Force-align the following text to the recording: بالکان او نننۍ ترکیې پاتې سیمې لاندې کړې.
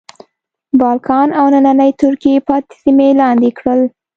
بالکان 0.79 1.27
او 1.39 1.45
نننۍ 1.53 1.91
ترکیې 2.01 2.37
پاتې 2.47 2.73
سیمې 2.83 3.07
لاندې 3.21 3.49
کړې. 3.57 3.83